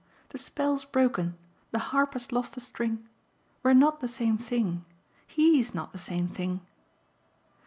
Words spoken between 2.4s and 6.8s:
a string. We're not the same thing. HE'S not the same thing."